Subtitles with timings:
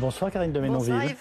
[0.00, 1.14] Bonsoir Karine de Ménonville.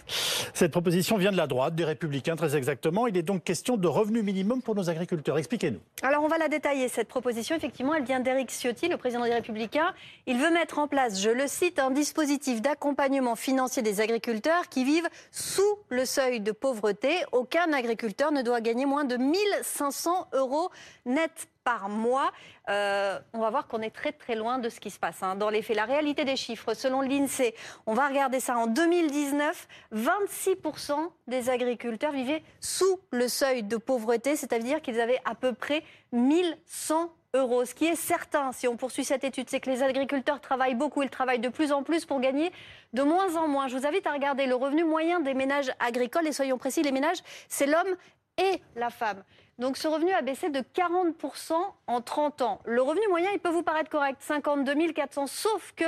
[0.54, 3.07] Cette proposition vient de la droite, des Républicains très exactement.
[3.07, 5.38] Il est donc question de revenu minimum pour nos agriculteurs.
[5.38, 5.79] Expliquez-nous.
[6.02, 7.57] Alors on va la détailler, cette proposition.
[7.57, 9.94] Effectivement, elle vient d'Éric Ciotti, le président des Républicains.
[10.28, 14.85] Il veut mettre en place, je le cite, un dispositif d'accompagnement financier des agriculteurs qui
[14.85, 17.09] vivent sous le seuil de pauvreté.
[17.34, 20.70] Aucun agriculteur ne doit gagner moins de 1500 euros
[21.05, 22.31] net par mois.
[22.70, 25.35] Euh, on va voir qu'on est très très loin de ce qui se passe hein.
[25.35, 25.76] dans les faits.
[25.76, 27.53] La réalité des chiffres, selon l'INSEE,
[27.85, 30.93] on va regarder ça en 2019, 26%
[31.27, 37.13] des agriculteurs vivaient sous le seuil de pauvreté, c'est-à-dire qu'ils avaient à peu près 1100
[37.35, 37.66] euros.
[37.66, 41.04] Ce qui est certain, si on poursuit cette étude, c'est que les agriculteurs travaillent beaucoup,
[41.04, 42.51] ils travaillent de plus en plus pour gagner
[42.93, 43.67] de moins en moins.
[43.67, 46.91] Je vous invite à regarder le revenu moyen des ménages agricoles, et soyons précis, les
[46.91, 47.95] ménages, c'est l'homme
[48.40, 49.23] et la femme.
[49.59, 51.54] Donc ce revenu a baissé de 40%
[51.88, 52.59] en 30 ans.
[52.63, 55.84] Le revenu moyen, il peut vous paraître correct, 52 400, sauf que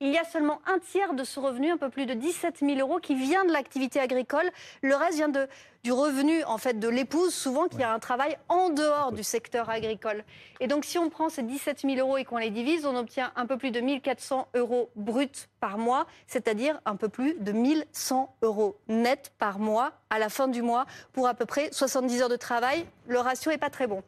[0.00, 2.78] il y a seulement un tiers de ce revenu, un peu plus de 17 000
[2.78, 4.50] euros, qui vient de l'activité agricole.
[4.82, 5.48] Le reste vient de,
[5.82, 9.70] du revenu en fait de l'épouse, souvent qui a un travail en dehors du secteur
[9.70, 10.24] agricole.
[10.60, 13.32] Et donc, si on prend ces 17 000 euros et qu'on les divise, on obtient
[13.36, 17.52] un peu plus de 1 400 euros bruts par mois, c'est-à-dire un peu plus de
[17.52, 21.70] 1 100 euros net par mois à la fin du mois pour à peu près
[21.72, 22.86] 70 heures de travail.
[23.06, 24.02] Le ratio n'est pas très bon.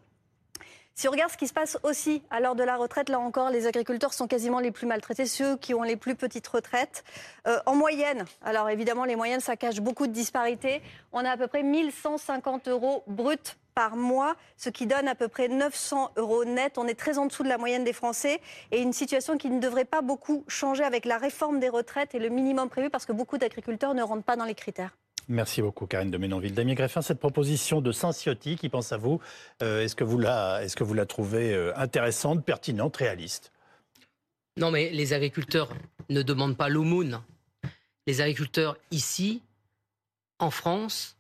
[0.99, 3.51] Si on regarde ce qui se passe aussi à l'heure de la retraite, là encore,
[3.51, 7.05] les agriculteurs sont quasiment les plus maltraités, ceux qui ont les plus petites retraites.
[7.47, 10.81] Euh, en moyenne, alors évidemment, les moyennes, ça cache beaucoup de disparités.
[11.13, 13.37] On a à peu près 1150 euros bruts
[13.75, 16.79] par mois, ce qui donne à peu près 900 euros net.
[16.79, 18.41] On est très en dessous de la moyenne des Français
[18.73, 22.19] et une situation qui ne devrait pas beaucoup changer avec la réforme des retraites et
[22.19, 24.97] le minimum prévu parce que beaucoup d'agriculteurs ne rentrent pas dans les critères.
[25.29, 26.55] Merci beaucoup, Karine de Ménonville.
[26.55, 29.21] Damien Greffin, cette proposition de Saint-Ciotti, qui pense à vous,
[29.63, 33.51] euh, est-ce que, vous la, est que vous la trouvez euh, intéressante, pertinente, réaliste?
[34.57, 35.71] Non, mais les agriculteurs
[36.11, 37.21] ne demandent pas l'aumône.
[38.07, 39.43] Les agriculteurs ici,
[40.39, 41.17] en France,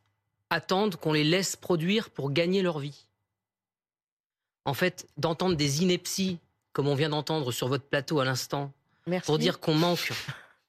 [0.50, 3.06] attendent qu'on les laisse produire pour gagner leur vie.
[4.64, 6.38] En fait, d'entendre des inepties,
[6.72, 8.72] comme on vient d'entendre sur votre plateau à l'instant,
[9.24, 10.12] pour dire qu'on manque,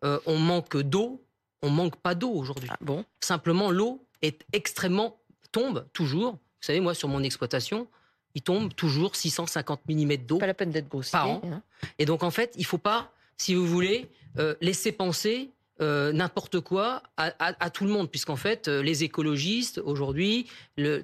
[0.03, 1.21] euh, on manque d'eau,
[1.61, 2.69] on manque pas d'eau aujourd'hui.
[2.71, 3.05] Ah bon?
[3.19, 5.19] Simplement, l'eau est extrêmement
[5.51, 6.33] tombe toujours.
[6.33, 7.87] Vous savez, moi, sur mon exploitation,
[8.35, 10.37] il tombe toujours 650 mm d'eau.
[10.37, 11.11] Pas la peine d'être grossier.
[11.11, 11.41] Par an.
[11.45, 11.61] Hein.
[11.99, 15.51] Et donc, en fait, il faut pas, si vous voulez, euh, laisser penser
[15.81, 20.47] euh, n'importe quoi à, tout le monde, puisqu'en fait, euh, les écologistes, aujourd'hui,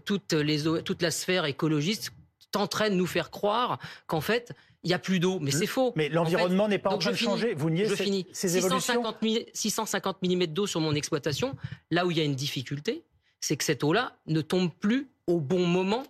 [0.06, 0.36] toute,
[0.84, 2.12] toute la sphère écologiste
[2.52, 4.54] tenterait de nous faire croire qu'en fait,
[4.84, 5.40] il n'y a plus d'eau.
[5.40, 5.94] Mais c'est faux.
[5.96, 7.54] Mais l'environnement n'est pas en train de changer.
[7.54, 8.26] Vous niez je finis.
[8.34, 9.18] 650,
[9.54, 11.56] 650 mm d'eau sur mon exploitation.
[11.92, 13.04] Là où il y a une difficulté,
[13.40, 16.04] c'est que cette eau-là ne tombe plus au bon moment,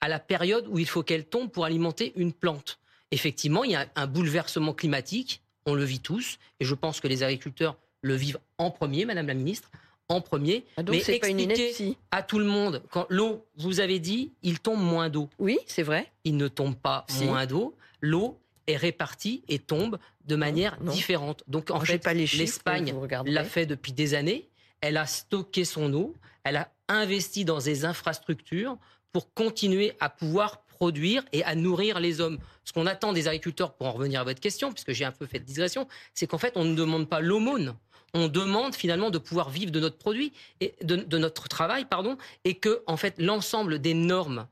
[0.00, 2.78] à la période où il faut qu'elle tombe pour alimenter une plante.
[3.10, 5.42] Effectivement, il y a un bouleversement climatique.
[5.66, 6.38] On le vit tous.
[6.60, 9.70] Et je pense que les agriculteurs le vivent en premier, Madame la Ministre
[10.08, 10.64] en premier.
[10.76, 14.80] Ah donc mais expliquer à tout le monde, quand l'eau, vous avez dit, il tombe
[14.80, 15.28] moins d'eau.
[15.38, 16.10] Oui, c'est vrai.
[16.24, 21.42] Il ne tombe pas moins d'eau l'eau est répartie et tombe de manière différente.
[21.48, 22.94] Donc en fait, l'Espagne
[23.24, 24.48] l'a fait depuis des années.
[24.80, 28.78] Elle a stocké son eau, elle a investi dans des infrastructures
[29.12, 32.38] pour continuer à pouvoir produire et à nourrir les hommes.
[32.64, 35.26] Ce qu'on attend des agriculteurs, pour en revenir à votre question, puisque j'ai un peu
[35.26, 37.76] fait de digression, c'est qu'en fait, on ne demande pas l'aumône.
[38.14, 42.16] On demande finalement de pouvoir vivre de notre produit et de, de notre travail, pardon,
[42.44, 44.48] et que en fait l'ensemble des normes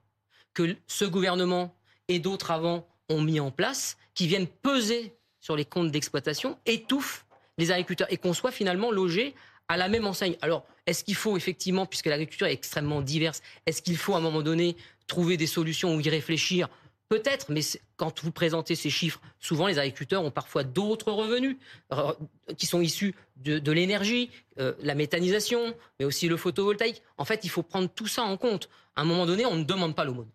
[0.54, 1.75] que ce gouvernement
[2.08, 7.24] et d'autres avant ont mis en place, qui viennent peser sur les comptes d'exploitation, étouffent
[7.56, 9.34] les agriculteurs et qu'on soit finalement logé
[9.69, 10.36] à la même enseigne.
[10.41, 14.20] Alors, est-ce qu'il faut effectivement, puisque l'agriculture est extrêmement diverse, est-ce qu'il faut à un
[14.20, 14.76] moment donné
[15.06, 16.69] trouver des solutions ou y réfléchir?
[17.08, 17.62] Peut-être, mais
[17.96, 21.56] quand vous présentez ces chiffres, souvent les agriculteurs ont parfois d'autres revenus
[21.92, 22.12] euh,
[22.58, 27.02] qui sont issus de, l'énergie, euh, la méthanisation, mais aussi le photovoltaïque.
[27.16, 28.69] En fait, il faut prendre tout ça en compte.
[28.94, 30.28] À un moment donné, on ne demande pas l'aumône.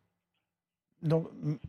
[1.04, 1.28] Donc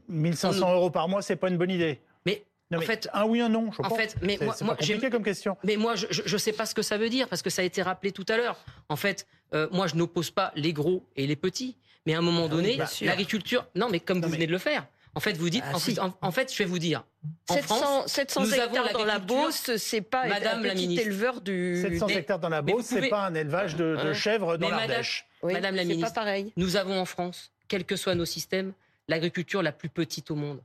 [0.09, 2.01] 1500 euros par mois, c'est pas une bonne idée.
[2.25, 3.71] Mais en fait, un oui, un non.
[3.73, 5.57] Je en fait, mais moi, moi compliqué comme question.
[5.65, 7.65] Mais moi, je ne sais pas ce que ça veut dire parce que ça a
[7.65, 8.57] été rappelé tout à l'heure.
[8.89, 11.77] En fait, euh, moi, je n'oppose pas les gros et les petits,
[12.07, 13.67] mais à un moment ah donné, l'agriculture.
[13.75, 14.87] Non, mais comme vous venez de le faire.
[15.17, 15.63] En fait, vous dites.
[15.67, 17.05] Ah, en, fait, je vais vous dire.
[17.49, 21.81] En 700, France, 700 hectares dans la Beauce, c'est pas Madame un petit éleveur du.
[21.81, 25.27] 700 hectares dans la Beauce, c'est pas un élevage de, chèvres dans l'Ardèche.
[25.43, 26.53] Madame, Madame la ministre, pas pareil.
[26.57, 28.73] nous avons en France, quels que soient nos systèmes,
[29.09, 30.63] l'agriculture la plus petite au monde.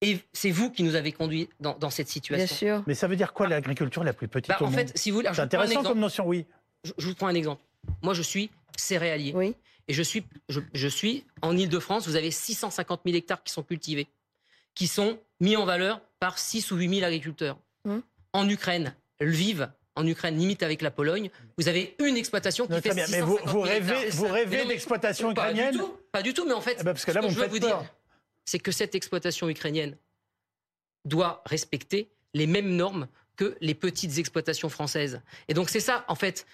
[0.00, 2.44] Et c'est vous qui nous avez conduits dans, cette situation.
[2.44, 2.46] Bien
[2.76, 2.84] sûr.
[2.88, 5.22] Mais ça veut dire quoi l'agriculture la plus petite bah, au en fait, si vous,
[5.22, 6.44] c'est intéressant comme notion, oui.
[6.82, 7.62] Je, vous prends un exemple.
[8.02, 9.32] Moi, je suis céréalier.
[9.34, 9.54] Oui.
[9.86, 14.08] Et je suis, je, suis en Ile-de-France, vous avez 650 000 hectares qui sont cultivés,
[14.74, 17.58] qui sont mis en valeur par 6 ou 8 000 agriculteurs.
[17.84, 18.02] Hum.
[18.32, 22.92] En Ukraine, Lviv, en Ukraine, limite avec la Pologne, vous avez une exploitation qui fait
[22.92, 25.78] 650 Mais vous, vous rêvez, vous rêvez d'exploitation ukrainienne
[26.12, 27.46] pas du, tout, mais en fait, eh ben, parce que là, ce que je veux
[27.46, 27.82] vous dire,
[28.44, 29.96] c'est que cette exploitation ukrainienne
[31.04, 35.20] doit respecter les mêmes normes que les petites exploitations françaises.
[35.48, 36.46] Et donc c'est ça, en fait,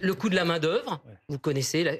[0.00, 1.98] le coût de la main-d'œuvre, vous connaissez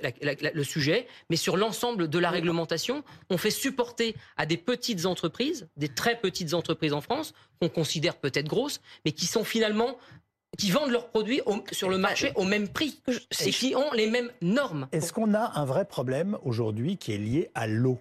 [0.55, 5.69] le sujet, mais sur l'ensemble de la réglementation, on fait supporter à des petites entreprises,
[5.77, 9.99] des très petites entreprises en France, qu'on considère peut-être grosses, mais qui sont finalement
[10.59, 11.41] qui vendent leurs produits
[11.73, 14.89] sur le marché au même prix et qui ont les mêmes normes.
[14.93, 17.99] Est-ce qu'on a un vrai problème aujourd'hui qui est lié à l'eau?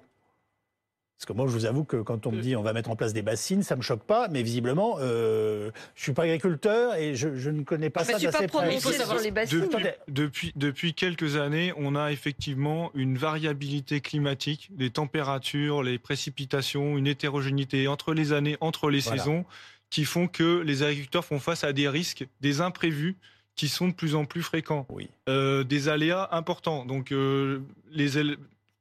[1.20, 2.96] Parce que moi, je vous avoue que quand on me dit on va mettre en
[2.96, 7.14] place des bassines, ça me choque pas, mais visiblement, euh, je suis pas agriculteur et
[7.14, 8.74] je, ne connais pas ça d'assez près.
[8.74, 9.68] Il faut savoir les bassines.
[10.08, 17.08] Depuis, depuis, quelques années, on a effectivement une variabilité climatique, les températures, les précipitations, une
[17.08, 19.44] hétérogénéité entre les années, entre les saisons,
[19.90, 23.18] qui font que les agriculteurs font face à des risques, des imprévus
[23.56, 25.10] qui sont de plus en plus fréquents, oui.
[25.28, 26.86] euh, des aléas importants.
[26.86, 27.60] Donc, euh,
[27.92, 28.12] les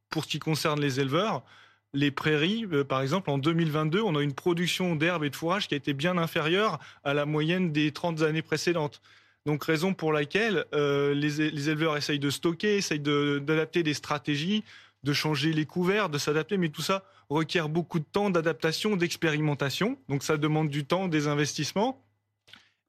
[0.09, 1.43] pour ce qui concerne les éleveurs
[1.95, 5.69] les prairies, euh, par exemple, en 2022, on a une production d'herbes et de fourrage
[5.69, 9.01] qui a été bien inférieure à la moyenne des 30 années précédentes.
[9.47, 14.63] Donc, raison pour laquelle les, éleveurs essayent de stocker, essayent d'adapter des stratégies,
[15.03, 19.99] de changer les couverts, de s'adapter, mais tout ça requiert beaucoup de temps d'adaptation, d'expérimentation.
[20.09, 22.03] Donc, ça demande du temps, des investissements.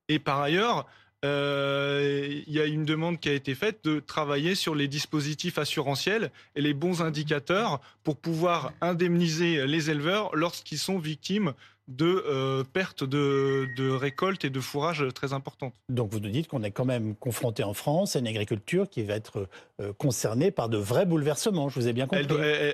[0.08, 0.88] Et par ailleurs,
[1.26, 5.58] euh, il y a une demande qui a été faite de travailler sur les dispositifs
[5.58, 11.54] assurantiels et les bons indicateurs pour pouvoir indemniser les éleveurs lorsqu'ils sont victimes
[11.90, 15.74] de euh, pertes de, récoltes et de fourrage très importantes.
[15.90, 19.04] Donc vous nous dites qu'on est quand même confronté en France à une agriculture qui
[19.04, 19.48] va être
[19.82, 22.28] euh, concernée par de vrais bouleversements, je vous ai bien compris.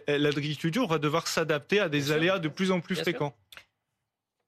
[0.07, 3.33] L'agriculture va devoir s'adapter à des aléas de plus en plus fréquents.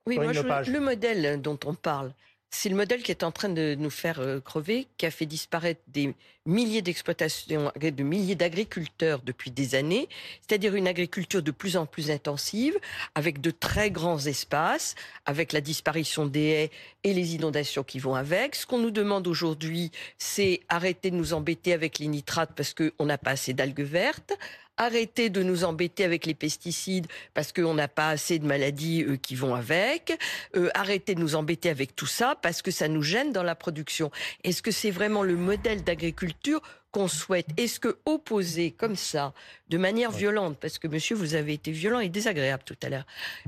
[0.06, 2.14] Oui, moi, le modèle dont on parle,
[2.50, 5.26] c'est le modèle qui est en train de nous faire euh, crever, qui a fait
[5.26, 6.16] disparaître des
[6.46, 10.08] milliers d'exploitations, de milliers d'agriculteurs depuis des années,
[10.42, 12.78] c'est-à-dire une agriculture de plus en plus intensive,
[13.16, 14.96] avec de très grands espaces,
[15.26, 16.72] avec la disparition des haies
[17.04, 18.56] et les inondations qui vont avec.
[18.56, 23.06] Ce qu'on nous demande aujourd'hui, c'est arrêter de nous embêter avec les nitrates parce qu'on
[23.06, 24.34] n'a pas assez d'algues vertes,
[24.78, 29.18] arrêter de nous embêter avec les pesticides parce qu'on n'a pas assez de maladies euh,
[29.18, 30.18] qui vont avec,
[30.56, 33.56] euh, arrêter de nous embêter avec tout ça parce que ça nous gêne dans la
[33.56, 34.12] production.
[34.44, 37.48] Est-ce que c'est vraiment le modèle d'agriculture qu'on souhaite?
[37.58, 39.34] Est-ce que opposer comme ça,
[39.70, 43.06] de manière violente, parce que monsieur, vous avez été violent et désagréable tout à l'heure,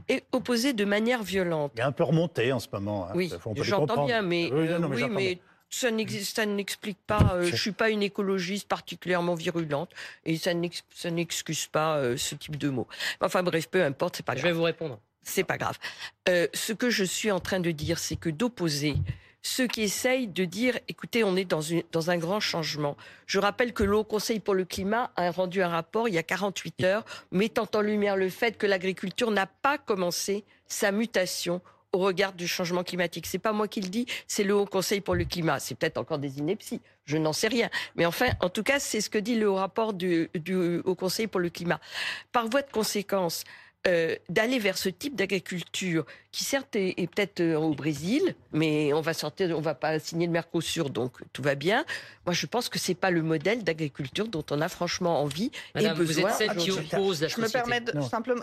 [0.07, 1.71] et opposer de manière violente?
[1.75, 3.07] Il est un peu remonté en ce moment.
[3.07, 3.13] Hein.
[3.15, 7.33] Oui, j'entends bien, mais, oui, mais ça n'explique pas.
[7.35, 9.91] Euh, je suis pas une écologiste particulièrement virulente
[10.25, 12.87] et ça n'excuse pas euh, ce type de mots.
[13.21, 14.43] Enfin bref, peu importe, c'est pas grave.
[14.43, 14.99] Je vais vous répondre.
[15.21, 15.77] C'est pas grave.
[16.27, 18.95] Euh, ce que je suis en train de dire, c'est que d'opposer
[19.41, 22.97] ceux qui essayent de dire, écoutez, on est dans, une, dans un grand changement.
[23.25, 26.23] Je rappelle que le Conseil pour le climat a rendu un rapport il y a
[26.23, 31.99] 48 heures mettant en lumière le fait que l'agriculture n'a pas commencé sa mutation au
[31.99, 33.25] regard du changement climatique.
[33.25, 35.59] C'est pas moi qui le dis, c'est le Haut Conseil pour le climat.
[35.59, 37.69] C'est peut-être encore des inepties, je n'en sais rien.
[37.95, 40.29] Mais enfin, en tout cas, c'est ce que dit le rapport du,
[40.85, 41.79] Haut Conseil pour le climat.
[42.31, 43.43] Par voie de conséquence,
[43.87, 49.01] euh, d'aller vers ce type d'agriculture qui certes est, peut-être euh, au Brésil, mais on
[49.01, 51.85] va sortir, on va pas signer le Mercosur, donc tout va bien.
[52.25, 55.89] Moi, je pense que c'est pas le modèle d'agriculture dont on a franchement envie et
[55.89, 55.95] besoin.
[55.95, 58.41] Vous êtes celle qui oppose la Je me permets simplement,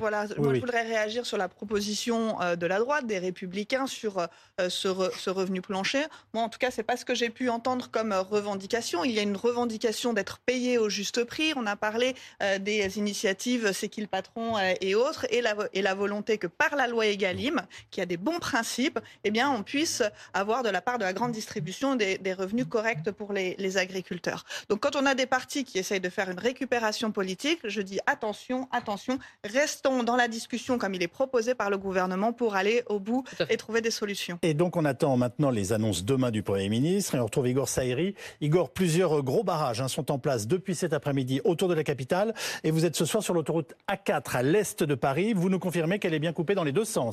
[0.00, 4.26] voilà, moi, je voudrais réagir sur la proposition euh, de la droite, des Républicains, sur
[4.58, 6.02] ce, ce, revenu plancher.
[6.34, 9.04] Moi, en tout cas, c'est pas ce que j'ai pu entendre comme revendication.
[9.04, 11.52] Il y a une revendication d'être payé au juste prix.
[11.56, 12.14] On a parlé
[12.60, 16.76] des initiatives C'est qui le patron et autres, et la, et la volonté que par
[16.76, 17.60] la loi Egalim,
[17.90, 21.12] qui a des bons principes, eh bien, on puisse avoir de la part de la
[21.12, 24.44] grande distribution des, des revenus corrects pour les, les, agriculteurs.
[24.68, 27.98] Donc quand on a des partis qui essayent de faire une récupération politique, je dis
[28.06, 32.82] attention, attention, restons dans la discussion comme il est proposé par le gouvernement pour aller
[32.88, 34.38] au bout et trouver des solutions.
[34.42, 37.68] Et donc on attend maintenant les annonces demain du Premier ministre et on retrouve Igor
[37.68, 38.14] Saïri.
[38.40, 42.34] Igor, plusieurs gros barrages hein, sont en place depuis cet après-midi autour de la capitale
[42.64, 45.32] et vous êtes ce soir sur l'autoroute A4 à l'est de Paris.
[45.32, 47.09] Vous nous confirmez qu'elle est bien coupée dans les deux sens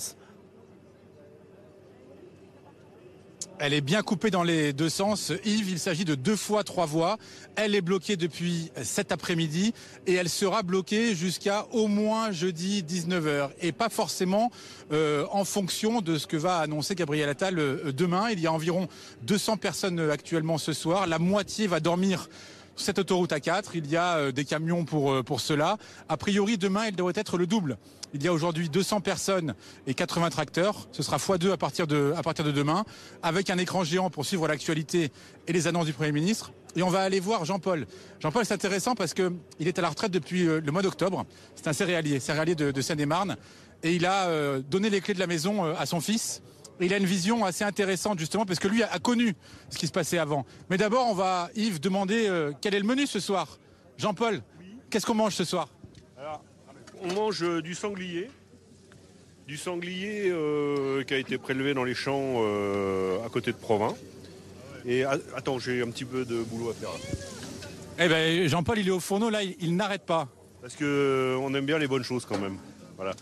[3.60, 5.34] Elle est bien coupée dans les deux sens.
[5.44, 7.18] Yves, il s'agit de deux fois trois voies.
[7.56, 9.74] Elle est bloquée depuis cet après-midi
[10.06, 13.50] et elle sera bloquée jusqu'à au moins jeudi 19h.
[13.62, 14.52] Et pas forcément
[14.92, 18.30] euh, en fonction de ce que va annoncer Gabriel Attal euh, demain.
[18.30, 18.88] Il y a environ
[19.24, 21.08] 200 personnes actuellement ce soir.
[21.08, 22.30] La moitié va dormir
[22.78, 25.78] cette autoroute A4, il y a des camions pour, pour cela.
[26.10, 27.78] A priori, demain, il devrait être le double.
[28.14, 29.54] Il y a aujourd'hui 200 personnes
[29.86, 30.88] et 80 tracteurs.
[30.92, 32.86] Ce sera x2 à partir de, à partir de demain,
[33.22, 35.12] avec un écran géant pour suivre l'actualité
[35.48, 36.54] et les annonces du Premier ministre.
[36.76, 37.86] Et on va aller voir Jean-Paul.
[38.20, 41.26] Jean-Paul, c'est intéressant parce qu'il est à la retraite depuis le mois d'octobre.
[41.56, 43.36] C'est un céréalier, céréalier de Seine-et-Marne.
[43.84, 46.42] Et il a donné les clés de la maison à son fils
[46.86, 49.36] il a une vision assez intéressante justement parce que lui a, connu
[49.70, 50.46] ce qui se passait avant.
[50.70, 53.58] Mais d'abord, on va Yves demander euh, quel est le menu ce soir?
[53.98, 54.42] Jean-Paul,
[54.90, 55.70] qu'est-ce qu'on mange ce soir?
[57.02, 58.30] On mange euh, du sanglier.
[59.48, 62.42] Du sanglier euh, qui a été prélevé dans les champs
[63.24, 63.96] à côté de Provins.
[64.86, 66.90] Et attends, j'ai un petit peu de boulot à faire.
[68.00, 70.28] Eh ben, Jean-Paul, il est au fourneau là, il, n'arrête pas.
[70.62, 72.58] Parce que on aime bien les bonnes choses quand même.
[72.96, 73.14] Voilà.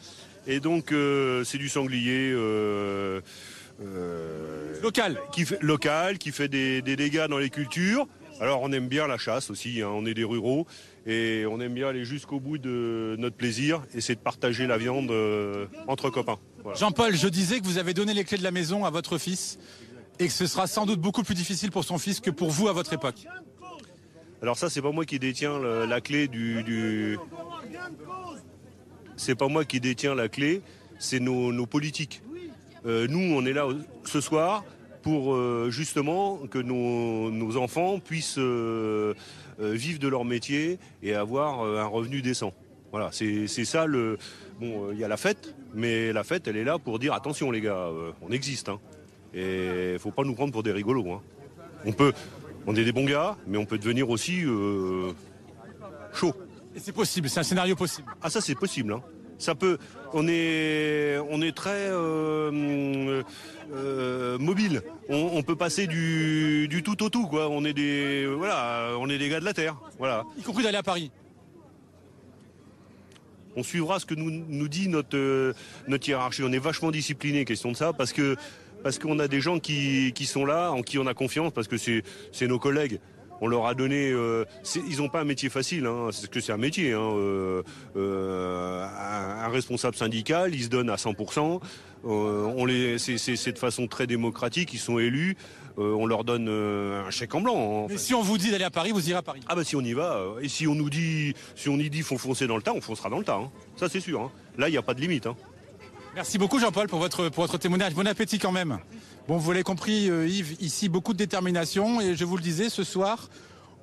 [0.48, 2.32] Et donc, euh, c'est du sanglier.
[2.34, 3.22] Euh,
[3.82, 5.20] euh, local.
[5.32, 8.08] Qui fait, local, qui fait des, dégâts dans les cultures.
[8.40, 9.90] Alors, on aime bien la chasse aussi, hein.
[9.92, 10.68] on est des ruraux.
[11.08, 14.78] Et on aime bien aller jusqu'au bout de notre plaisir, et c'est de partager la
[14.80, 15.14] viande
[15.88, 16.40] entre copains.
[16.74, 19.60] Jean-Paul, je disais que vous avez donné les clés de la maison à votre fils,
[20.18, 22.68] et que ce sera sans doute beaucoup plus difficile pour son fils que pour vous
[22.70, 23.28] à votre époque.
[24.42, 27.18] Alors ça, c'est pas moi qui détiens la clé du,
[29.18, 30.62] c'est pas moi qui détiens la clé,
[31.00, 32.22] c'est nos, politiques.
[32.86, 33.68] Euh, nous, on est là
[34.04, 34.64] ce soir
[35.02, 39.14] pour euh, justement que nos, enfants puissent euh,
[39.60, 42.54] vivre de leur métier et avoir un revenu décent.
[42.92, 44.18] Voilà, c'est ça le.
[44.60, 47.52] Bon, il y a la fête, mais la fête, elle est là pour dire attention
[47.52, 47.90] les gars,
[48.22, 48.70] on existe.
[48.70, 48.80] Hein,
[49.34, 51.12] et faut pas nous prendre pour des rigolos.
[51.12, 51.22] Hein.
[51.86, 52.14] On peut,
[52.66, 54.44] on est des bons gars, mais on peut devenir aussi
[56.14, 56.34] chaud.
[56.76, 58.14] Et c'est possible, c'est un scénario possible.
[58.22, 58.94] Ah ça c'est possible.
[58.94, 59.02] Hein.
[59.38, 59.78] Ça peut.
[60.14, 63.22] On est, on est très euh,
[63.74, 64.82] euh, mobile.
[65.10, 67.50] On, peut passer du, du, tout au tout, quoi.
[67.50, 70.24] On est des, voilà, on est des gars de la terre, voilà.
[70.38, 71.12] Y compris d'aller à Paris.
[73.58, 75.54] On suivra ce que nous, nous dit notre,
[75.88, 76.44] notre hiérarchie.
[76.44, 78.36] On est vachement discipliné, question de ça, parce que
[78.84, 81.68] parce qu'on a des gens qui, qui sont là, en qui on a confiance, parce
[81.68, 83.00] que c'est nos collègues
[83.42, 84.12] on leur a donné.
[84.12, 84.46] Euh,
[84.88, 86.94] ils n'ont pas un métier facile, hein, c'est ce que c'est un métier.
[86.94, 87.64] Hein, euh,
[87.96, 91.60] euh, un, responsable syndical, il se donne à 100%.
[92.04, 95.38] on les, c'est, de façon très démocratique, ils sont élus.
[95.78, 97.88] on leur donne un chèque en blanc.
[97.90, 99.42] Mais si on vous dit d'aller à Paris, vous irez à Paris.
[99.48, 102.02] Ah bah si on y va, et si on nous dit, si on y dit
[102.02, 103.38] faut foncer dans le tas, on foncera dans le tas.
[103.38, 103.52] Hein.
[103.76, 104.32] Ça c'est sûr.
[104.58, 105.28] Là il n'y a pas de limite.
[106.16, 107.94] Merci beaucoup Jean-Paul pour votre, pour votre témoignage.
[107.94, 108.80] Bon appétit quand même.
[109.28, 112.70] Bon, vous l'avez compris euh, Yves, ici beaucoup de détermination et je vous le disais,
[112.70, 113.30] ce soir,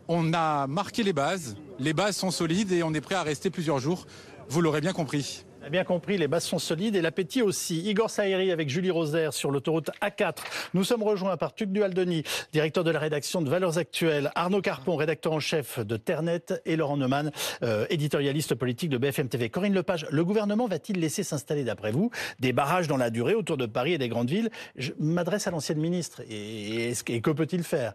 [0.08, 1.56] on a marqué les bases.
[1.78, 4.06] Les bases sont solides et on est prêt à rester plusieurs jours.
[4.48, 7.80] Vous l'aurez bien compris bien compris, les bases sont solides et l'appétit aussi.
[7.88, 10.36] Igor Saïri avec Julie Rosaire sur l'autoroute A4.
[10.74, 14.96] Nous sommes rejoints par Tuc Dualdoni, directeur de la rédaction de Valeurs Actuelles, Arnaud Carpon,
[14.96, 17.30] rédacteur en chef de Ternet et Laurent Neumann,
[17.62, 19.50] euh, éditorialiste politique de BFM TV.
[19.50, 23.56] Corinne Lepage, le gouvernement va-t-il laisser s'installer, d'après vous, des barrages dans la durée autour
[23.56, 24.50] de Paris et des grandes villes?
[24.76, 26.22] Je m'adresse à l'ancienne ministre.
[26.28, 27.94] Et, et que peut-il faire?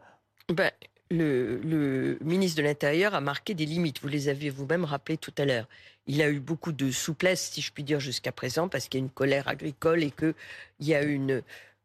[0.49, 0.71] Ben,
[1.09, 4.01] le, ministre de l'Intérieur a marqué des limites.
[4.01, 5.67] Vous les avez vous-même rappelées tout à l'heure.
[6.07, 9.03] Il a eu beaucoup de souplesse, si je puis dire, jusqu'à présent, parce qu'il y
[9.03, 10.33] a une colère agricole et qu'il
[10.79, 11.41] y a une,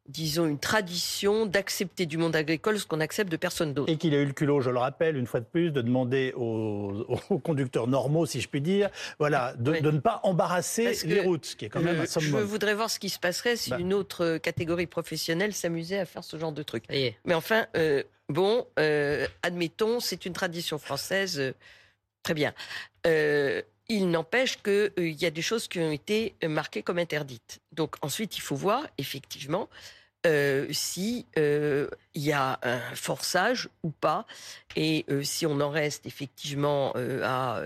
[0.09, 3.90] disons, une tradition d'accepter du monde agricole ce qu'on accepte de personne d'autre.
[3.90, 6.32] Et qu'il a eu le culot, je le rappelle, une fois de plus, de demander
[6.37, 7.06] aux,
[7.44, 11.66] conducteurs normaux, si je puis dire, voilà, de, ne pas embarrasser les routes, ce qui
[11.66, 12.40] est quand même un summum.
[12.40, 13.78] Je voudrais voir ce qui se passerait si bah.
[13.78, 16.85] une autre catégorie professionnelle s'amusait à faire ce genre de truc.
[16.90, 21.52] Mais enfin, euh, bon, euh, admettons, c'est une tradition française, euh,
[22.23, 22.52] très bien.
[23.88, 27.60] Il n'empêche qu'il euh, y a des choses qui ont été euh, marquées comme interdites.
[27.72, 29.68] Donc ensuite, il faut voir effectivement
[30.24, 34.26] euh, si il y a un forçage ou pas,
[34.76, 37.60] et si on en reste effectivement à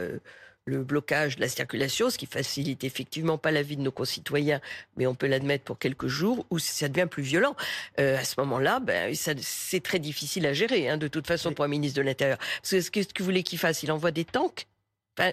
[0.65, 4.61] le blocage de la circulation, ce qui facilite effectivement pas la vie de nos concitoyens,
[4.97, 7.55] mais on peut l'admettre pour quelques jours, ou si ça devient plus violent.
[7.99, 11.69] à ce moment-là, ben, c'est très difficile à gérer, hein, de toute façon, pour un
[11.69, 12.39] ministre de l'Intérieur.
[12.63, 14.67] Parce que qu'est-ce que vous voulez qu'il fasse Il envoie des tanks?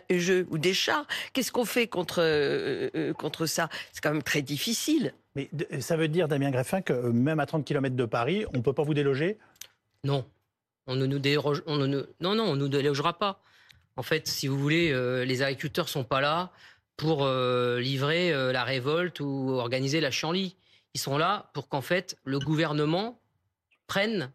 [0.10, 1.06] Jeu ou des chats.
[1.34, 3.70] Qu'est-ce qu'on fait contre, euh, euh, contre ça?
[3.92, 5.14] C'est quand même très difficile.
[5.36, 5.50] Mais
[5.80, 8.62] ça veut dire, Damien Greffin, que euh, même à 30 km de Paris, on ne
[8.62, 9.38] peut pas vous déloger?
[10.04, 10.26] Non.
[10.88, 11.88] On ne nous déroge, on ne,
[12.20, 13.42] non, non, on nous délogera pas.
[13.96, 14.92] En fait, si vous voulez,
[15.24, 16.52] les agriculteurs sont pas là
[16.98, 20.58] pour livrer la révolte ou organiser la chanlie.
[20.94, 23.18] Ils sont là pour qu'en fait le gouvernement
[23.88, 24.32] prenne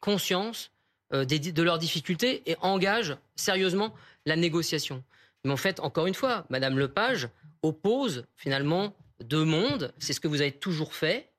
[0.00, 0.72] conscience
[1.12, 3.94] de leurs difficultés et engage sérieusement
[4.26, 5.02] la négociation.
[5.44, 7.28] Mais en fait, encore une fois, Madame Lepage
[7.62, 9.92] oppose finalement deux mondes.
[9.98, 11.30] C'est ce que vous avez toujours fait.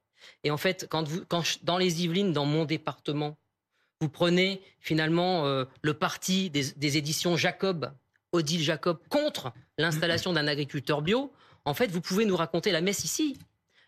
[0.44, 3.38] Et en fait, quand, vous, quand dans les Yvelines, dans mon département,
[4.02, 7.92] vous prenez finalement euh, le parti des, éditions Jacob,
[8.32, 11.32] Odile Jacob, contre l'installation d'un agriculteur bio,
[11.66, 13.38] en fait, vous pouvez nous raconter la messe ici.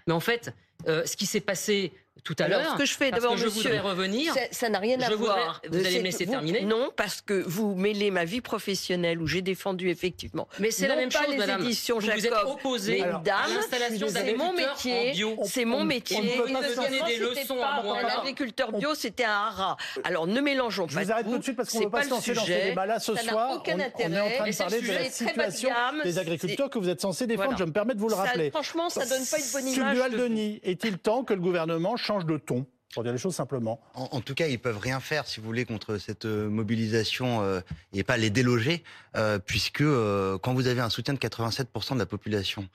[0.07, 0.53] Mais en fait,
[0.87, 1.91] euh, ce qui s'est passé
[2.23, 2.73] tout à l'heure.
[2.73, 4.33] Ce que je fais d'abord, je voudrais revenir.
[4.51, 5.61] Ça n'a rien à voir.
[5.69, 9.41] Vous allez me laisser terminer Non, parce que vous mêlez ma vie professionnelle où j'ai
[9.41, 10.47] défendu effectivement.
[10.59, 11.61] Mais c'est la même pas chose, les madame.
[11.61, 12.21] éditions vous Jacob.
[12.21, 13.21] Vous êtes opposé à
[13.53, 15.13] l'installation C'est mon métier.
[15.45, 16.17] C'est mon métier.
[16.17, 17.99] On ne peut pas donner des leçons à moi.
[17.99, 19.77] Un agriculteur bio, c'était un haras.
[20.03, 20.93] Alors ne mélangeons pas.
[20.93, 22.51] Je vous arrête tout de suite parce qu'on ne peut pas se lancer dans ce
[22.51, 23.61] débat-là ce soir.
[23.65, 25.69] On est en train de parler de la situation
[26.03, 27.57] des agriculteurs que vous êtes censé défendre.
[27.57, 28.51] Je me permets de vous le rappeler.
[28.51, 30.11] Franchement, ça donne pas une bonne image.
[30.15, 33.81] Denis, est-il temps que le gouvernement change de ton pour dire les choses simplement.
[33.93, 37.59] En, tout cas, ils peuvent rien faire, si vous voulez, contre cette euh, mobilisation euh,
[37.91, 38.83] et pas les déloger,
[39.17, 42.69] euh, puisque quand vous avez un soutien de 87% de la population,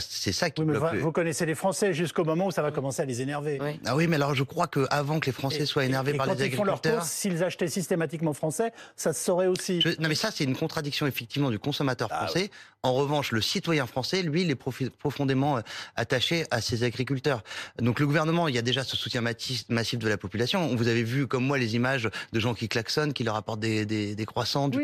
[0.00, 3.02] c'est ça qui oui, mais Vous connaissez les Français jusqu'au moment où ça va commencer
[3.02, 3.58] à les énerver.
[3.60, 3.80] Oui.
[3.86, 7.04] Ah oui, mais alors je crois qu'avant que les Français soient énervés par les agriculteurs,
[7.04, 9.82] s'ils achetaient systématiquement français, ça se saurait aussi.
[9.98, 12.50] non, mais ça, c'est une contradiction effectivement du consommateur ah français.
[12.84, 15.60] En revanche, le citoyen français, lui, il est profondément
[15.96, 17.42] attaché à ses agriculteurs.
[17.80, 20.74] Donc le gouvernement, il y a déjà ce soutien massif de la population.
[20.76, 23.84] Vous avez vu, comme moi, les images de gens qui klaxonnent, qui leur apportent des,
[23.84, 24.82] des, croissants, du,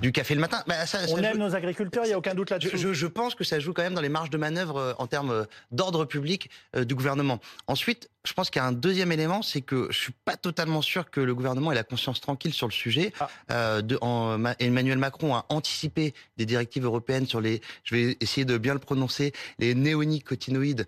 [0.00, 0.62] du, café le matin.
[0.68, 2.78] Bah, ça, On aime nos agriculteurs, il n'y a aucun doute là-dessus.
[2.78, 5.06] Je, je, pense que ça joue quand même dans les marges de manœuvre euh, en
[5.06, 7.40] termes euh, d'ordre public euh, du gouvernement.
[7.66, 10.80] Ensuite, je pense qu'il y a un deuxième élément, c'est que je suis pas totalement
[10.80, 13.12] sûr que le gouvernement ait la conscience tranquille sur le sujet.
[13.48, 13.82] Ah.
[13.82, 18.56] de, en, Emmanuel Macron a anticipé des directives européennes sur les, je vais essayer de
[18.56, 20.86] bien le prononcer, les néonicotinoïdes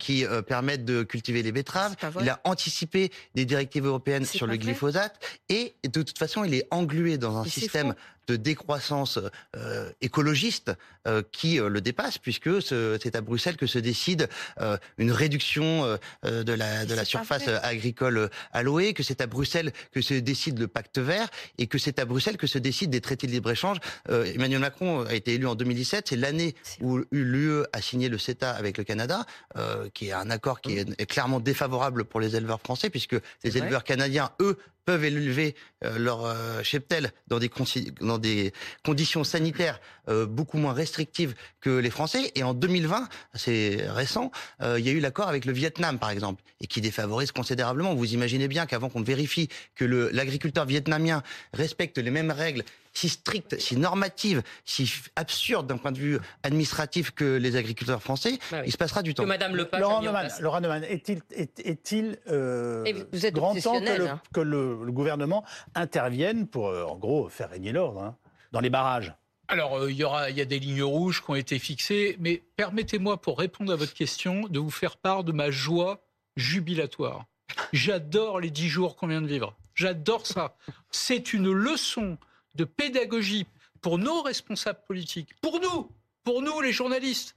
[0.00, 1.94] qui permettent de cultiver les betteraves.
[2.20, 6.66] Il a anticipé des directives européennes sur le glyphosate et de toute façon, il est
[6.72, 7.94] englué dans un système
[8.28, 9.18] de décroissance
[9.56, 10.72] euh, écologiste
[11.06, 14.28] euh, qui euh, le dépasse, puisque c'est à Bruxelles que se décide
[14.98, 20.14] une réduction de la, de la surface agricole allouée, que c'est à Bruxelles que se
[20.14, 23.32] décide le pacte vert, et que c'est à Bruxelles que se décident des traités de
[23.32, 23.78] libre-échange.
[24.08, 28.50] Emmanuel Macron a été élu en 2017, c'est l'année où l'UE a signé le CETA
[28.50, 29.26] avec le Canada,
[29.94, 33.58] qui est un accord qui est, est, clairement défavorable pour les éleveurs français, puisque les
[33.58, 37.50] éleveurs canadiens, eux, peuvent élever euh, leur euh, cheptel dans des,
[38.00, 38.52] dans des
[38.84, 42.32] conditions sanitaires euh, beaucoup moins restrictives que les Français.
[42.34, 46.42] Et en 2020, c'est récent, il y a eu l'accord avec le Vietnam, par exemple,
[46.60, 47.94] et qui défavorise considérablement.
[47.94, 53.58] Vous imaginez bien qu'avant qu'on vérifie que l'agriculteur vietnamien respecte les mêmes règles si stricte,
[53.58, 58.72] si normative, si absurde d'un point de vue administratif que les agriculteurs français, bah il
[58.72, 59.22] se passera du temps.
[59.22, 62.84] Que Madame Le Laurent Neumann, est-il est, euh,
[63.32, 64.20] grand temps que, le, hein.
[64.32, 68.16] que le, gouvernement intervienne pour, euh, en gros, faire régner l'ordre hein,
[68.52, 69.14] dans les barrages?
[69.48, 72.16] Alors, euh, il y aura, il y a des lignes rouges qui ont été fixées,
[72.20, 76.04] mais permettez-moi, pour répondre à votre question, de vous faire part de ma joie
[76.36, 77.26] jubilatoire.
[77.72, 79.54] J'adore les dix jours qu'on vient de vivre.
[79.74, 80.56] J'adore ça.
[80.90, 82.18] C'est une leçon
[82.54, 83.46] de pédagogie
[83.80, 85.90] pour nos responsables politiques, pour nous,
[86.24, 87.34] pour nous les journalistes,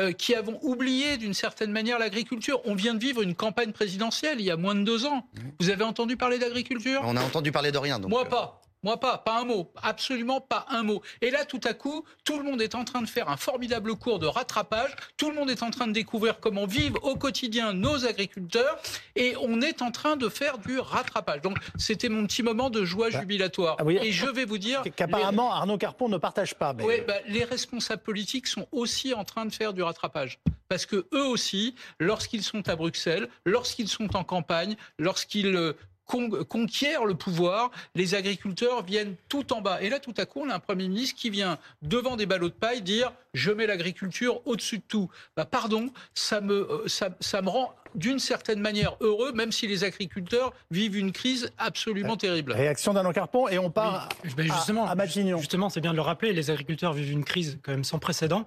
[0.00, 2.60] euh, qui avons oublié d'une certaine manière l'agriculture.
[2.64, 5.26] On vient de vivre une campagne présidentielle il y a moins de deux ans.
[5.60, 7.00] Vous avez entendu parler d'agriculture?
[7.04, 7.98] On a entendu parler de rien.
[7.98, 8.60] Donc Moi euh, pas.
[8.86, 11.02] Moi pas, pas un mot, absolument pas un mot.
[11.20, 13.96] Et là, tout à coup, tout le monde est en train de faire un formidable
[13.96, 17.72] cours de rattrapage, tout le monde est en train de découvrir comment vivent au quotidien
[17.72, 18.80] nos agriculteurs,
[19.16, 21.40] et on est en train de faire du rattrapage.
[21.40, 23.76] Donc c'était mon petit moment de joie bah, jubilatoire.
[23.80, 24.84] Ah et je vais vous dire...
[24.94, 26.72] Qu'apparemment Arnaud Carpon ne partage pas.
[26.78, 30.38] Oui, bah, les responsables politiques sont aussi en train de faire du rattrapage.
[30.68, 35.74] Parce que eux aussi, lorsqu'ils sont à Bruxelles, lorsqu'ils sont en campagne, lorsqu'ils
[36.14, 39.82] euh, conquiert le pouvoir, les agriculteurs viennent tout en bas.
[39.82, 42.48] Et là, tout à coup, on a un Premier ministre qui vient devant des ballots
[42.48, 45.10] de paille dire je mets l'agriculture au-dessus de tout.
[45.36, 49.84] Bah, pardon, ça me, euh, ça, me rend d'une certaine manière heureux, même si les
[49.84, 52.52] agriculteurs vivent une crise absolument euh, terrible.
[52.52, 55.38] Réaction d'Alain Carpon, et on part justement, à, Matignon.
[55.38, 58.46] Justement, c'est bien de le rappeler, les agriculteurs vivent une crise quand même sans précédent.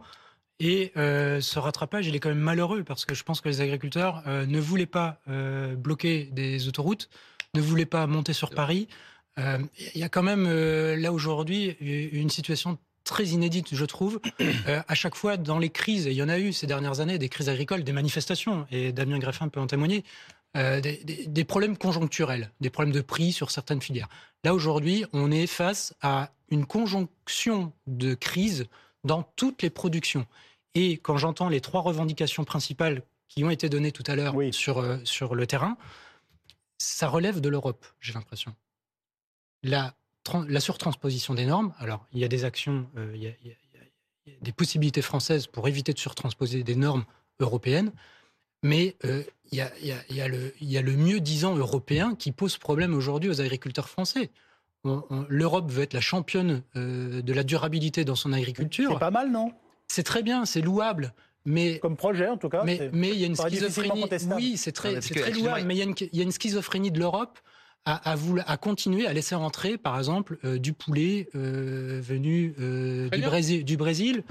[0.60, 3.62] Et euh, ce rattrapage, il est quand même malheureux parce que je pense que les
[3.62, 5.22] agriculteurs ne voulaient pas
[5.78, 7.10] bloquer des autoroutes,
[7.56, 8.88] ne voulait pas monter sur Paris.
[9.38, 9.60] Euh,
[9.96, 14.20] il y a quand même euh, là aujourd'hui une situation très inédite, je trouve.
[14.68, 17.00] Euh, à chaque fois, dans les crises, et il y en a eu ces dernières
[17.00, 20.04] années, des crises agricoles, des manifestations, et Damien Greffin peut en témoigner,
[20.54, 24.10] des, problèmes conjoncturels, des problèmes de prix sur certaines filières.
[24.44, 28.68] Là, aujourd'hui, on est face à une conjonction de crises
[29.04, 30.26] dans toutes les productions.
[30.76, 34.84] Et quand j'entends les trois revendications principales qui ont été données tout à l'heure sur,
[35.04, 35.78] sur le terrain,
[36.80, 38.56] ça relève de l'Europe, j'ai l'impression.
[39.64, 39.94] La,
[40.48, 44.52] la, surtransposition des normes, alors il y a des actions, euh, il, y a, des
[44.52, 47.06] possibilités françaises pour éviter de surtransposer des normes
[47.40, 47.92] européennes.
[48.64, 48.98] Mais
[49.52, 49.62] il y,
[50.22, 54.32] a, le, mieux-disant européen qui pose problème aujourd'hui aux agriculteurs français.
[55.30, 58.92] L'Europe veut être la championne de la durabilité dans son agriculture.
[58.94, 59.54] C'est pas mal, non?
[59.88, 61.14] C'est très bien, c'est louable.
[61.50, 62.64] Mais, Comme projet, en tout cas.
[62.64, 64.06] Mais, il y a une schizophrénie.
[64.36, 65.80] Oui, c'est très, très louable, mais il
[66.14, 67.40] y, a une, schizophrénie de l'Europe
[67.86, 73.22] à, à, continuer à laisser rentrer, par exemple, euh, du poulet euh, venu euh, du
[73.22, 74.24] Brésil, du Brésil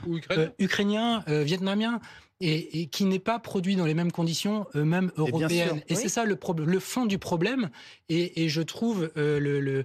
[0.58, 2.00] ukrainien, vietnamien.
[2.40, 5.82] Et, qui n'est pas produit dans les mêmes conditions, même européennes.
[5.88, 7.68] Et, c'est ça le, le, fond du problème.
[8.08, 9.84] Et, je trouve le, le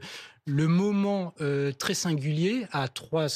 [0.68, 3.28] moment euh, très singulier à trois,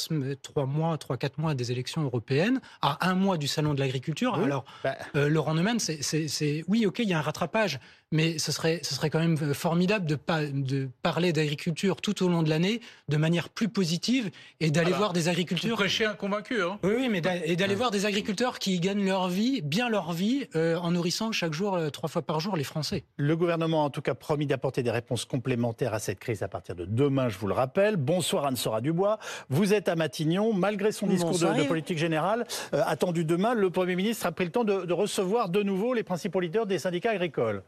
[0.41, 4.35] trois mois, trois, quatre mois des élections européennes, à un mois du salon de l'agriculture.
[4.35, 4.97] Alors, bah.
[5.15, 7.79] euh, Laurent Neumann, c'est, oui, ok, il y a un rattrapage,
[8.11, 10.17] mais ce serait, ce serait quand même formidable de,
[10.51, 15.13] de parler d'agriculture tout au long de l'année de manière plus positive et d'aller voir
[15.13, 15.75] des agriculteurs.
[15.77, 19.27] Prêcher un convaincu, hein Oui, oui, mais et d'aller voir des agriculteurs qui gagnent leur
[19.27, 23.03] vie, bien leur vie, euh, en nourrissant chaque jour, trois fois par jour, les Français.
[23.17, 26.47] Le gouvernement a en tout cas promis d'apporter des réponses complémentaires à cette crise à
[26.47, 27.97] partir de demain, je vous le rappelle.
[27.97, 29.19] Bonsoir Anne-Sora Dubois.
[29.49, 30.53] Vous êtes à Matignon.
[30.53, 34.51] Malgré son discours de, politique générale euh, attendu demain, le Premier ministre a pris le
[34.51, 37.63] temps de, recevoir de nouveau les principaux leaders des syndicats agricoles.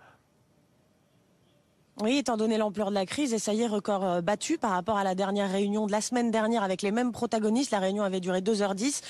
[2.01, 4.71] Oui, étant donné l'ampleur de la crise, et ça y est, record euh, battu par
[4.71, 7.71] rapport à la dernière réunion de la semaine dernière avec les mêmes protagonistes.
[7.71, 9.01] La réunion avait duré 2h10.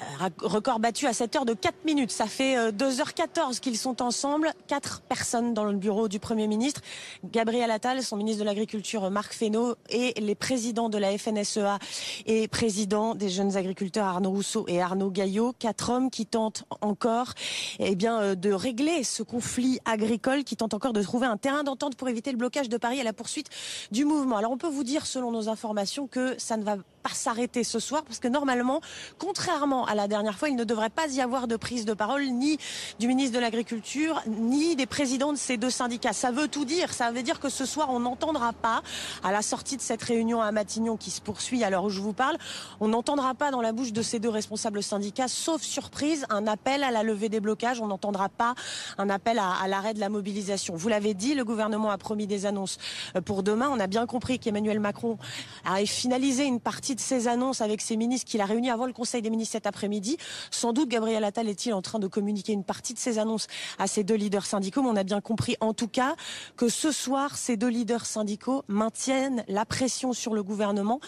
[0.00, 2.10] Euh, record battu à 7 heures de 4 minutes.
[2.10, 4.52] Ça fait 2h14 euh, qu'ils sont ensemble.
[4.66, 6.80] Quatre personnes dans le bureau du Premier ministre.
[7.24, 11.78] Gabriel Attal, son ministre de l'Agriculture Marc Fesneau et les présidents de la FNSEA
[12.26, 15.54] et président des jeunes agriculteurs Arnaud Rousseau et Arnaud Gaillot.
[15.58, 17.34] Quatre hommes qui tentent encore
[17.78, 21.62] eh bien, euh, de régler ce conflit agricole, qui tentent encore de trouver un terrain
[21.62, 23.48] d'entente pour éviter le blocage de Paris et la poursuite
[23.90, 24.36] du mouvement.
[24.36, 27.78] Alors on peut vous dire, selon nos informations, que ça ne va pas s'arrêter ce
[27.78, 28.80] soir parce que normalement,
[29.18, 32.24] contrairement à la dernière fois, il ne devrait pas y avoir de prise de parole
[32.24, 32.58] ni
[32.98, 36.12] du ministre de l'Agriculture ni des présidents de ces deux syndicats.
[36.12, 36.92] Ça veut tout dire.
[36.92, 38.82] Ça veut dire que ce soir, on n'entendra pas,
[39.22, 42.00] à la sortie de cette réunion à Matignon qui se poursuit à l'heure où je
[42.00, 42.36] vous parle,
[42.80, 46.82] on n'entendra pas dans la bouche de ces deux responsables syndicats, sauf surprise, un appel
[46.84, 47.80] à la levée des blocages.
[47.80, 48.54] On n'entendra pas
[48.98, 50.74] un appel à, à l'arrêt de la mobilisation.
[50.76, 52.78] Vous l'avez dit, le gouvernement a promis des annonces
[53.16, 53.70] euh, pour demain.
[53.72, 55.18] On a bien compris qu'Emmanuel Macron
[55.64, 58.92] a finalisé une partie de ces annonces avec ses ministres qu'il a réunis avant le
[58.92, 60.16] Conseil des ministres cet après-midi.
[60.50, 63.46] Sans doute, Gabriel Attal est-il en train de communiquer une partie de ces annonces
[63.78, 64.82] à ces deux leaders syndicaux.
[64.82, 66.16] Mais on a bien compris, en tout cas,
[66.56, 71.00] que ce soir, ces deux leaders syndicaux maintiennent la pression sur le gouvernement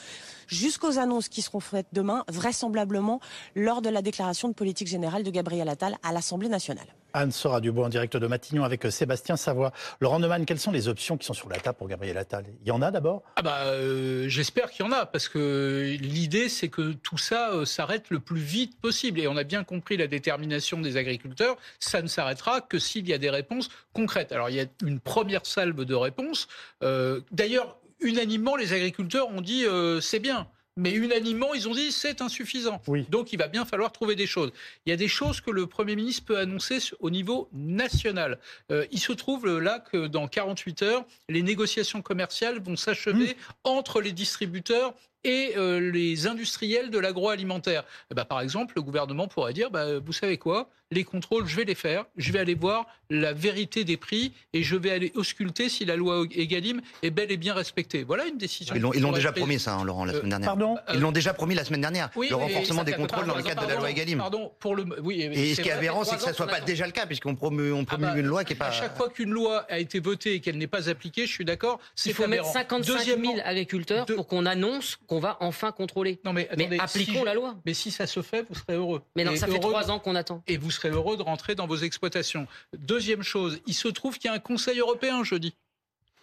[0.46, 3.20] jusqu'aux annonces qui seront faites demain, vraisemblablement
[3.54, 6.86] lors de la déclaration de politique générale de Gabriel Attal à l'Assemblée nationale.
[7.14, 9.72] Anne Sora Dubois en direct de Matignon avec euh, Sébastien Savoie.
[10.00, 12.44] Laurent Neumann, quelles sont les options qui sont sur la table pour Gabriel Attal?
[12.62, 13.22] Il y en a d'abord?
[13.36, 17.52] Ah bah, euh, J'espère qu'il y en a, parce que l'idée, c'est que tout ça
[17.52, 19.20] euh, s'arrête le plus vite possible.
[19.20, 21.56] Et on a bien compris la détermination des agriculteurs.
[21.80, 24.32] Ça ne s'arrêtera que s'il y a des réponses concrètes.
[24.32, 26.48] Alors, il y a une première salve de réponses.
[26.80, 29.64] D'ailleurs, unanimement, les agriculteurs ont dit
[30.00, 32.80] c'est bien mais unanimement, ils ont dit c'est insuffisant.
[33.10, 34.52] Donc il va bien falloir trouver des choses.
[34.86, 38.38] Il y a des choses que le Premier ministre peut annoncer au niveau national.
[38.70, 43.34] Euh, il se trouve euh, là que dans 48 heures, les négociations commerciales vont s'achever
[43.34, 43.52] mmh.
[43.64, 47.84] entre les distributeurs et euh, les industriels de l'agroalimentaire.
[48.10, 51.56] Eh ben, par exemple, le gouvernement pourrait dire, bah, vous savez quoi, les contrôles, je
[51.56, 55.12] vais les faire, je vais aller voir la vérité des prix et je vais aller
[55.14, 58.04] ausculter si la loi Egalim est belle et bien respectée.
[58.04, 58.74] Voilà une décision.
[58.74, 60.48] Ils l'ont déjà promis ça, hein, Laurent, la euh, semaine dernière.
[60.48, 63.64] Pardon Ils l'ont déjà promis la semaine dernière, le renforcement des contrôles dans le cadre
[63.66, 64.18] de la loi Egalim.
[64.18, 66.60] Pardon, pour le, oui, et ce qui est aberrant, c'est que ça ne soit pas
[66.60, 68.68] déjà le cas, puisqu'on promue, on ah bah, une loi qui n'est pas...
[68.68, 71.44] À chaque fois qu'une loi a été votée et qu'elle n'est pas appliquée, je suis
[71.44, 76.20] d'accord, c'est Il faut mettre 55 000 agriculteurs pour qu'on annonce qu'on va enfin contrôler.
[76.24, 77.56] Non mais, appliquons la loi.
[77.66, 79.02] Mais si ça se fait, vous serez heureux.
[79.16, 80.42] Mais non, ça fait trois ans qu'on attend.
[80.46, 82.46] Et vous serez heureux de rentrer dans vos exploitations.
[82.76, 85.54] Deuxième chose, il se trouve qu'il y a un Conseil européen jeudi.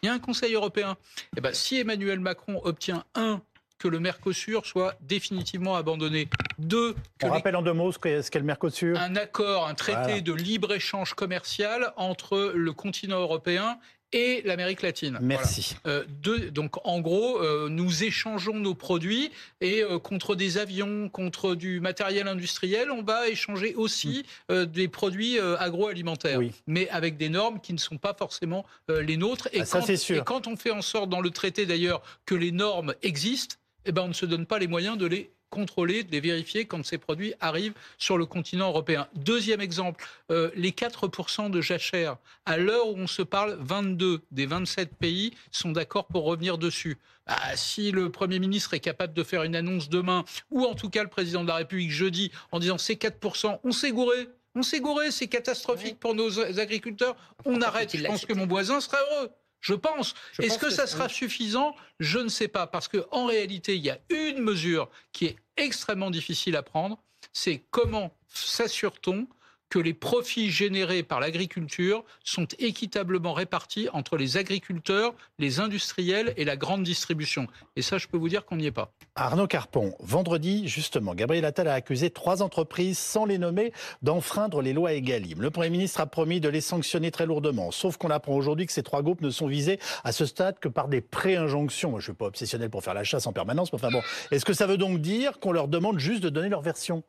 [0.01, 0.97] Il y a un Conseil européen.
[1.37, 3.41] Eh ben, si Emmanuel Macron obtient un
[3.79, 6.27] que le Mercosur soit définitivement abandonné.
[6.57, 8.99] Deux, que on rappelle en deux mots ce qu'est le Mercosur.
[8.99, 13.79] Un accord, un traité de libre échange commercial entre le continent européen
[14.11, 15.17] et l'Amérique latine.
[15.21, 15.75] Merci.
[15.85, 16.03] Euh,
[16.51, 21.79] donc en gros, euh, nous échangeons nos produits et euh, contre des avions, contre du
[21.79, 24.65] matériel industriel, on va échanger aussi mm.
[24.65, 29.47] des produits agroalimentaires, mais avec des normes qui ne sont pas forcément les nôtres.
[29.53, 30.17] Et, ah, ça, quand, sûr.
[30.17, 33.91] et quand on fait en sorte dans le traité d'ailleurs que les normes existent, eh
[33.91, 36.85] ben on ne se donne pas les moyens de les contrôler, de les vérifier quand
[36.85, 39.07] ces produits arrivent sur le continent européen.
[39.15, 42.17] Deuxième exemple, euh, les 4% de jachère.
[42.45, 46.97] À l'heure où on se parle, 22 des 27 pays sont d'accord pour revenir dessus.
[47.25, 50.89] Ah, si le Premier ministre est capable de faire une annonce demain, ou en tout
[50.89, 54.63] cas le Président de la République jeudi, en disant ces 4%, on s'est gouré, On
[54.63, 57.15] s'est gouré, c'est catastrophique pour nos agriculteurs.
[57.45, 57.95] On arrête.
[57.95, 59.29] Je pense que mon voisin serait heureux.
[59.61, 60.13] Je pense.
[60.39, 61.75] Est-ce que, ça sera suffisant?
[61.99, 62.67] Je ne sais pas.
[62.67, 67.01] Parce qu'en réalité, il y a une mesure qui est extrêmement difficile à prendre.
[67.33, 69.27] C'est comment s'assure-t-on
[69.69, 76.45] que les profits générés par l'agriculture sont équitablement répartis entre les agriculteurs, les industriels et
[76.45, 77.47] la grande distribution.
[77.75, 78.91] Et ça, je peux vous dire qu'on n'y est pas.
[79.15, 84.73] Arnaud Carpon, vendredi, justement, Gabriel Attal a accusé trois entreprises, sans les nommer, d'enfreindre les
[84.73, 85.41] lois Egalim.
[85.41, 87.71] Le Premier ministre a promis de les sanctionner très lourdement.
[87.71, 90.67] Sauf qu'on apprend aujourd'hui que ces trois groupes ne sont visés à ce stade que
[90.67, 91.91] par des pré-injonctions.
[91.91, 94.01] Je ne suis pas obsessionnel pour faire la chasse en permanence, mais enfin bon.
[94.31, 97.03] Est-ce que ça veut donc dire qu'on leur demande juste de donner leur version?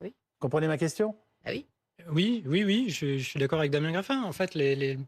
[0.00, 0.14] Oui.
[0.40, 1.14] Comprenez ma question?
[1.44, 1.66] Ah oui.
[2.10, 4.22] Oui, oui, oui, je, suis d'accord avec Damien Graffin.
[4.22, 4.98] En fait, les,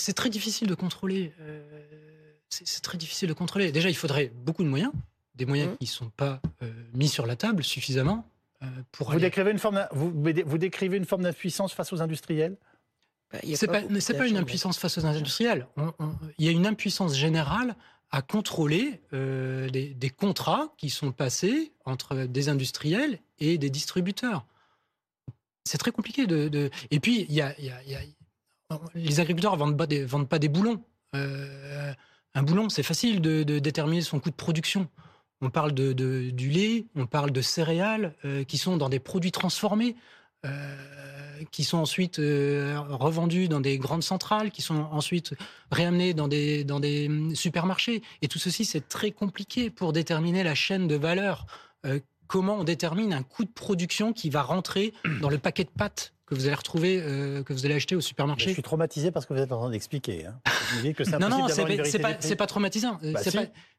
[0.00, 1.32] c'est très difficile de contrôler.
[1.40, 1.62] Euh,
[2.48, 3.70] c'est très difficile de contrôler.
[3.70, 4.92] Déjà, il faudrait beaucoup de moyens,
[5.34, 5.76] des moyens mmh.
[5.76, 8.26] qui ne sont pas euh, mis sur la table suffisamment
[8.62, 9.12] euh, pour.
[9.12, 12.56] Vous décrivez une forme, vous, vous décrivez une forme d'impuissance face aux industriels?
[13.32, 15.68] Bah, c'est pas, pas, pas une impuissance face aux industriels.
[16.38, 17.76] Il y a une impuissance générale
[18.10, 24.44] à contrôler des, des, contrats qui sont passés entre des industriels et des distributeurs
[25.70, 27.54] c'est très compliqué de, Et puis, y a,
[28.94, 30.82] les agriculteurs vendent, pas des, vendent pas des boulons.
[31.14, 31.92] Euh,
[32.34, 34.88] un boulon, c'est facile de, déterminer son coût de production.
[35.40, 35.92] On parle de,
[36.30, 39.94] du lait, on parle de céréales euh, qui sont dans des produits transformés,
[40.44, 40.76] euh,
[41.52, 45.34] qui sont ensuite revendus dans des grandes centrales, qui sont ensuite
[45.70, 48.02] réamenés dans des, dans des supermarchés.
[48.22, 51.46] Et tout ceci, c'est très compliqué pour déterminer la chaîne de valeur
[52.30, 56.14] comment on détermine un coût de production qui va rentrer dans le paquet de pâtes
[56.30, 58.50] que vous allez retrouver, euh, que vous allez acheter au supermarché.
[58.50, 60.26] Je suis traumatisé parce que vous êtes en train d'expliquer.
[60.26, 60.38] Hein.
[61.18, 63.00] non, non, c'est pas, pas, traumatisant.
[63.02, 63.20] Bah,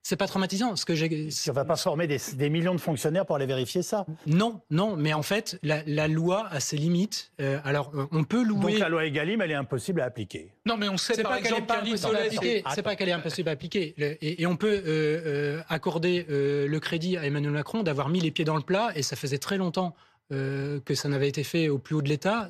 [0.04, 0.76] c'est pas, traumatisant.
[0.76, 1.30] Ce que j'ai.
[1.48, 4.06] On va pas former des, millions de fonctionnaires pour aller vérifier ça.
[4.28, 7.32] Non, non, mais en fait, la, loi a ses limites.
[7.40, 8.74] Euh, alors, euh, on peut louer.
[8.74, 10.52] Donc la loi Egalim, elle est impossible à appliquer.
[10.66, 12.64] Non, mais on sait par exemple qu'elle est impossible à appliquer.
[12.76, 13.96] C'est pas qu'elle est impossible à appliquer.
[14.22, 18.62] Et, on peut accorder le crédit à Emmanuel Macron d'avoir mis les pieds dans le
[18.62, 19.96] plat, et ça faisait très longtemps
[20.32, 22.50] euh, que ça n'avait été fait au plus haut de l'État,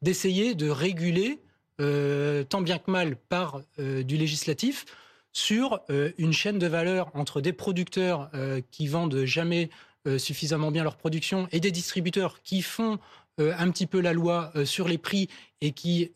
[0.00, 1.40] d'essayer de, réguler,
[1.78, 4.86] euh, tant bien que mal par euh, du législatif,
[5.34, 5.80] sur
[6.16, 8.28] une chaîne de valeur entre des producteurs
[8.72, 9.70] qui vendent jamais
[10.16, 12.98] suffisamment bien leur production et des distributeurs qui font
[13.38, 15.28] un petit peu la loi sur les prix
[15.60, 16.10] et qui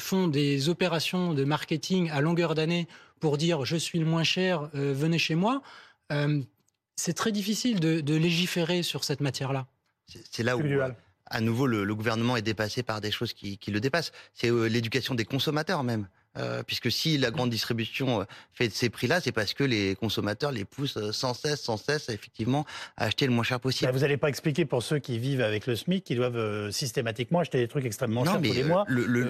[0.00, 2.88] font des opérations de marketing à longueur d'année
[3.20, 5.62] pour dire je suis le moins cher, venez chez moi.
[6.96, 9.68] c'est très difficile de légiférer sur cette matière-là.
[10.06, 10.62] C'est là où,
[11.26, 14.12] à nouveau, le, gouvernement est dépassé par des choses qui, le dépassent.
[14.34, 16.08] C'est euh, l'éducation des consommateurs même.
[16.36, 20.50] Euh, puisque si la grande distribution euh, fait ces prix-là, c'est parce que les consommateurs
[20.50, 23.86] les poussent sans cesse, sans cesse, effectivement, à acheter le moins cher possible.
[23.86, 27.38] Bah, vous n'allez pas expliquer pour ceux qui vivent avec le SMIC, qui doivent systématiquement
[27.38, 28.84] acheter des trucs extrêmement chers tous les mois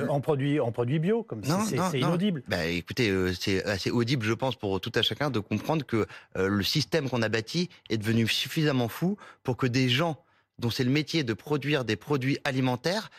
[0.09, 2.43] en produits en produits bio, comme c'est inaudible.
[2.49, 6.63] Bah, écoutez, c'est assez audible, je pense, pour tout à chacun de comprendre que le
[6.63, 10.25] système qu'on a bâti est devenu suffisamment fou pour que des gens
[10.59, 13.11] dont c'est le métier de produire des produits alimentaires,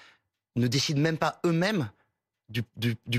[0.56, 1.89] ne décident même pas eux-mêmes
[2.50, 2.63] du,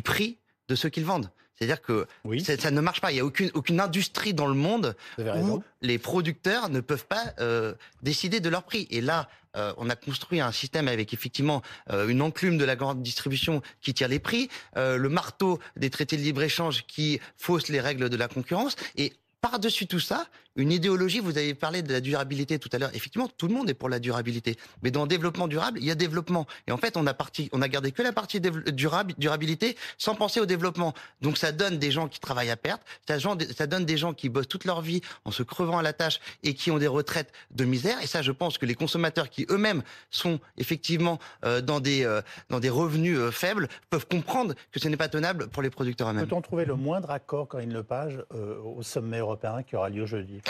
[0.03, 1.31] prix de ce qu'ils vendent.
[1.55, 2.07] C'est-à-dire que
[2.45, 3.13] ça ne marche pas.
[3.13, 7.33] Il n'y a aucune, aucune industrie dans le monde où les producteurs ne peuvent pas
[7.41, 8.87] euh, décider de leur prix.
[8.91, 12.77] Et là, euh, on a construit un système avec effectivement euh, une enclume de la
[12.77, 17.81] grande distribution qui tire les prix, le marteau des traités de libre-échange qui fausse les
[17.81, 18.77] règles de la concurrence.
[18.97, 20.27] Et par-dessus tout ça,
[20.57, 22.91] une idéologie, vous avez parlé de la durabilité tout à l'heure.
[22.95, 24.57] Effectivement, tout le monde est pour la durabilité.
[24.83, 26.47] Mais dans le développement durable, il y a développement.
[26.67, 30.15] Et en fait, on a, parti, on a gardé que la partie durable, durabilité sans
[30.15, 30.95] penser au développement.
[31.21, 34.49] Donc ça donne des gens qui travaillent à perte, ça, donne des gens qui bossent
[34.49, 37.65] toute leur vie en se crevant à la tâche et qui ont des retraites de
[37.65, 38.01] misère.
[38.03, 42.23] Et ça, je pense que les consommateurs qui eux-mêmes sont effectivement euh, dans, des, euh,
[42.49, 46.11] dans des revenus euh, faibles peuvent comprendre que ce n'est pas tenable pour les producteurs
[46.11, 46.27] eux-mêmes.
[46.27, 48.25] Peut-on trouver le moindre accord, Corinne Lepage,
[48.65, 50.41] au sommet européen qui aura lieu jeudi?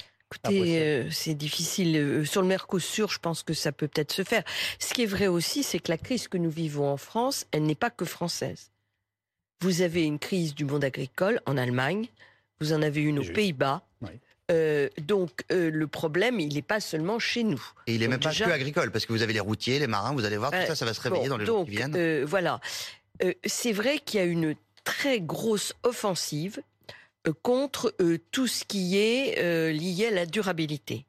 [0.45, 1.97] Écoutez, euh, c'est difficile.
[1.97, 4.43] Euh, sur le Mercosur, je pense que ça peut peut-être se faire.
[4.79, 7.65] Ce qui est vrai aussi, c'est que la crise que nous vivons en France, elle
[7.65, 8.71] n'est pas que française.
[9.63, 12.07] Vous avez une crise du monde agricole en Allemagne,
[12.61, 13.83] vous en avez une aux Pays-Bas.
[14.53, 17.61] Euh, donc le problème, il n'est pas seulement chez nous.
[17.89, 20.13] Et il n'est même pas que agricole, parce que vous avez les routiers, les marins,
[20.13, 22.25] vous allez voir, tout ça, ça va se réveiller dans les jours qui viennent.
[22.25, 22.61] voilà.
[23.45, 26.63] c'est vrai qu'il y a une très grosse offensive
[27.33, 31.07] contre euh, tout ce qui est euh, lié à la durabilité.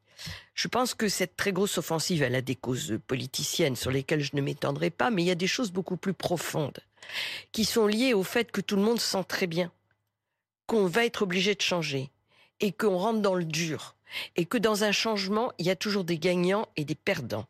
[0.54, 4.34] Je pense que cette très grosse offensive, elle a des causes politiciennes sur lesquelles je
[4.34, 6.80] ne m'étendrai pas, mais il y a des choses beaucoup plus profondes
[7.52, 9.70] qui sont liées au fait que tout le monde sent très bien
[10.66, 12.10] qu'on va être obligé de changer
[12.60, 13.94] et qu'on rentre dans le dur
[14.36, 17.46] et que dans un changement, il y a toujours des gagnants et des perdants.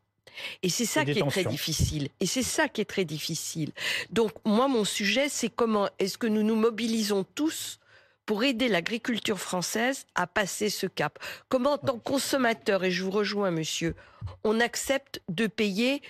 [0.63, 2.09] Et c'est ça qui est très difficile.
[2.21, 3.73] Et c'est ça qui est très difficile.
[4.11, 7.81] Donc moi, mon sujet, c'est comment est-ce que nous nous mobilisons tous
[8.29, 13.03] pour aider l'agriculture française à passer ce cap Comment, en tant que consommateur, et je
[13.03, 13.95] vous rejoins, monsieur,
[14.45, 16.03] on accepte de payer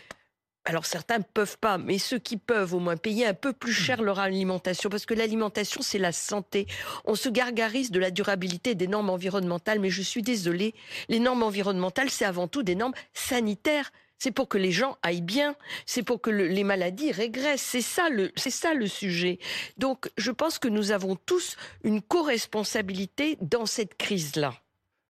[0.65, 3.73] alors certains ne peuvent pas, mais ceux qui peuvent au moins payer un peu plus
[3.73, 6.67] cher leur alimentation, parce que l'alimentation, c'est la santé.
[7.07, 10.75] On se gargarise de la durabilité des normes environnementales, mais je suis désolée,
[11.09, 13.93] les normes environnementales, c'est avant tout des normes sanitaires.
[14.19, 15.55] C'est pour que les gens aillent bien,
[15.87, 17.63] c'est pour que les maladies régressent.
[17.63, 19.39] C'est ça le, c'est ça le sujet.
[19.77, 24.55] Donc, je pense que nous avons tous une co-responsabilité dans cette crise-là.